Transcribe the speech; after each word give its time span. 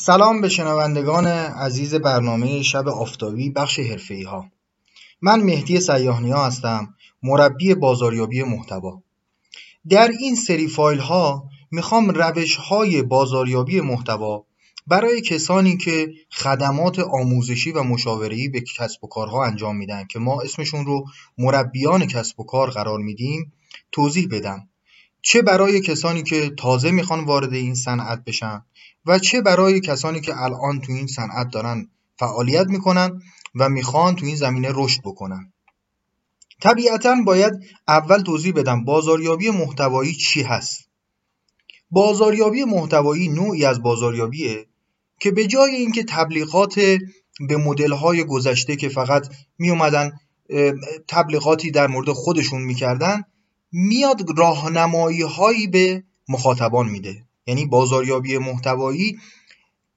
سلام 0.00 0.40
به 0.40 0.48
شنوندگان 0.48 1.26
عزیز 1.26 1.94
برنامه 1.94 2.62
شب 2.62 2.88
آفتابی 2.88 3.50
بخش 3.50 3.78
حرفه‌ای 3.78 4.22
ها 4.22 4.46
من 5.20 5.40
مهدی 5.40 5.80
سیاهنیا 5.80 6.44
هستم 6.44 6.94
مربی 7.22 7.74
بازاریابی 7.74 8.42
محتوا. 8.42 9.02
در 9.88 10.08
این 10.20 10.34
سری 10.34 10.68
فایل 10.68 10.98
ها 10.98 11.44
می‌خوام 11.70 12.10
روش 12.10 12.56
های 12.56 13.02
بازاریابی 13.02 13.80
محتوا 13.80 14.44
برای 14.86 15.20
کسانی 15.20 15.76
که 15.76 16.08
خدمات 16.30 16.98
آموزشی 16.98 17.72
و 17.72 17.82
مشاوره‌ای 17.82 18.48
به 18.48 18.60
کسب 18.60 19.04
و 19.04 19.08
کارها 19.08 19.44
انجام 19.44 19.76
میدن 19.76 20.04
که 20.04 20.18
ما 20.18 20.40
اسمشون 20.40 20.86
رو 20.86 21.04
مربیان 21.38 22.06
کسب 22.06 22.40
و 22.40 22.44
کار 22.44 22.70
قرار 22.70 22.98
میدیم 22.98 23.52
توضیح 23.92 24.28
بدم. 24.30 24.68
چه 25.30 25.42
برای 25.42 25.80
کسانی 25.80 26.22
که 26.22 26.50
تازه 26.58 26.90
می‌خوان 26.90 27.24
وارد 27.24 27.52
این 27.52 27.74
صنعت 27.74 28.24
بشن 28.24 28.62
و 29.06 29.18
چه 29.18 29.42
برای 29.42 29.80
کسانی 29.80 30.20
که 30.20 30.42
الان 30.42 30.80
تو 30.80 30.92
این 30.92 31.06
صنعت 31.06 31.50
دارن 31.52 31.88
فعالیت 32.18 32.66
می‌کنن 32.66 33.22
و 33.54 33.68
می‌خوان 33.68 34.16
تو 34.16 34.26
این 34.26 34.36
زمینه 34.36 34.68
رشد 34.74 35.00
بکنن. 35.04 35.52
طبیعتا 36.62 37.16
باید 37.26 37.52
اول 37.88 38.22
توضیح 38.22 38.52
بدم 38.52 38.84
بازاریابی 38.84 39.50
محتوایی 39.50 40.14
چی 40.14 40.42
هست. 40.42 40.88
بازاریابی 41.90 42.64
محتوایی 42.64 43.28
نوعی 43.28 43.64
از 43.64 43.82
بازاریابیه 43.82 44.66
که 45.20 45.30
به 45.30 45.46
جای 45.46 45.74
اینکه 45.74 46.04
تبلیغات 46.04 46.74
به 47.48 47.56
مدل‌های 47.56 48.24
گذشته 48.24 48.76
که 48.76 48.88
فقط 48.88 49.34
می 49.58 49.70
اومدن 49.70 50.12
تبلیغاتی 51.08 51.70
در 51.70 51.86
مورد 51.86 52.12
خودشون 52.12 52.62
می‌کردن 52.62 53.22
میاد 53.72 54.38
راهنمایی 54.38 55.22
هایی 55.22 55.66
به 55.66 56.02
مخاطبان 56.28 56.88
میده. 56.88 57.24
یعنی 57.46 57.66
بازاریابی 57.66 58.38
محتوایی 58.38 59.18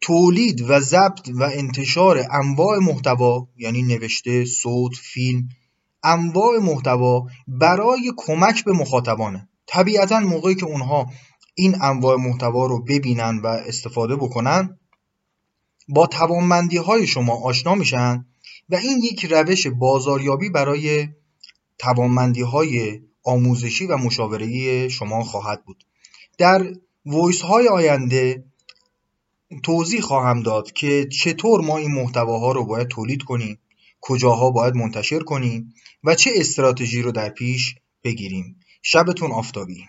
تولید 0.02 0.61
و 0.70 0.80
ضبط 0.80 1.30
و 1.34 1.44
انتشار 1.44 2.25
انواع 2.31 2.77
محتوا 2.77 3.47
یعنی 3.58 3.81
نوشته 3.81 4.45
صوت 4.45 4.94
فیلم 4.95 5.49
انواع 6.03 6.59
محتوا 6.59 7.27
برای 7.47 8.14
کمک 8.17 8.64
به 8.64 8.72
مخاطبانه. 8.72 9.49
طبیعتا 9.67 10.19
موقعی 10.19 10.55
که 10.55 10.66
اونها 10.66 11.11
این 11.55 11.81
انواع 11.81 12.16
محتوا 12.17 12.66
رو 12.66 12.83
ببینن 12.83 13.39
و 13.44 13.47
استفاده 13.47 14.16
بکنن 14.16 14.80
با 15.89 16.08
توانمندی 16.08 16.77
های 16.77 17.08
شما 17.08 17.36
آشنا 17.36 17.75
میشن 17.75 18.25
و 18.69 18.75
این 18.75 18.97
یک 18.97 19.25
روش 19.25 19.67
بازاریابی 19.67 20.49
برای 20.49 21.08
توانمندی 21.77 22.42
های 22.42 22.99
آموزشی 23.23 23.86
و 23.86 23.97
مشاوره‌ای 23.97 24.89
شما 24.89 25.23
خواهد 25.23 25.66
بود. 25.66 25.83
در 26.38 26.73
وایس 27.05 27.41
های 27.41 27.67
آینده 27.67 28.44
توضیح 29.64 30.02
خواهم 30.02 30.44
داد 30.44 30.72
که 30.72 31.08
چطور 31.08 31.61
ما 31.61 31.77
این 31.77 31.92
محتواها 31.92 32.52
رو 32.52 32.66
باید 32.66 32.88
تولید 32.88 33.23
کنیم 33.23 33.59
کجاها 34.02 34.52
باید 34.52 34.75
منتشر 34.75 35.19
کنیم 35.19 35.73
و 36.03 36.16
چه 36.16 36.31
استراتژی 36.36 37.02
رو 37.02 37.11
در 37.11 37.30
پیش 37.30 37.75
بگیریم. 38.03 38.59
شبتون 38.81 39.31
آفتابی. 39.31 39.86